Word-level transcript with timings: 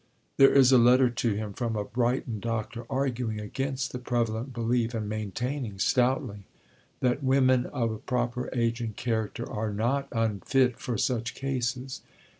There 0.37 0.51
is 0.51 0.71
a 0.71 0.79
letter 0.79 1.11
to 1.11 1.35
him 1.35 1.53
from 1.53 1.75
a 1.75 1.83
Brighton 1.85 2.39
doctor 2.39 2.87
arguing 2.89 3.39
against 3.39 3.91
the 3.91 3.99
prevalent 3.99 4.51
belief, 4.51 4.95
and 4.95 5.07
maintaining 5.07 5.77
stoutly 5.77 6.39
that 7.01 7.21
"women 7.23 7.67
of 7.67 7.91
a 7.91 7.99
proper 7.99 8.49
age 8.51 8.81
and 8.81 8.95
character 8.95 9.47
are 9.47 9.71
not 9.71 10.07
unfit 10.11 10.79
for 10.79 10.97
such 10.97 11.35
cases. 11.35 12.01